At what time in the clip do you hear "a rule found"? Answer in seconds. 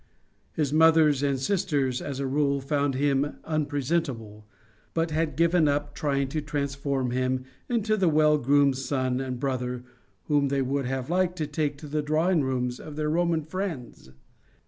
2.19-2.95